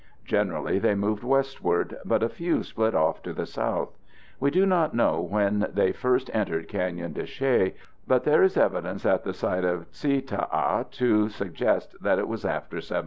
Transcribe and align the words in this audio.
Generally 0.25 0.79
they 0.79 0.95
moved 0.95 1.23
westward, 1.23 1.95
but 2.03 2.23
a 2.23 2.27
few 2.29 2.63
split 2.63 2.95
off 2.95 3.21
to 3.21 3.33
the 3.33 3.45
south. 3.45 3.99
We 4.39 4.49
do 4.49 4.65
not 4.65 4.95
know 4.95 5.21
when 5.21 5.67
they 5.75 5.91
first 5.91 6.31
entered 6.33 6.67
Canyon 6.67 7.13
de 7.13 7.27
Chelly, 7.27 7.75
but 8.07 8.23
there 8.23 8.41
is 8.41 8.57
evidence 8.57 9.05
at 9.05 9.23
the 9.23 9.31
site 9.35 9.63
of 9.63 9.85
Tse 9.91 10.21
ta'a 10.23 10.87
to 10.89 11.29
suggest 11.29 11.95
that 12.01 12.17
it 12.17 12.27
was 12.27 12.45
after 12.45 12.77
1700. 12.77 12.99